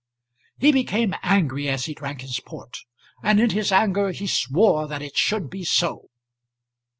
[0.57, 2.85] He became angry as he drank his port,
[3.21, 6.09] and in his anger he swore that it should be so.